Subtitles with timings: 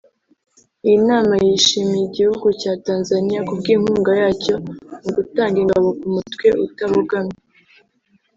[0.85, 4.53] Iyi nama yashimiye igihugu cya Tanzaniya kubw’inkunga yacyo
[5.05, 7.37] mu gutanga ingabo ku mutwe utabogamye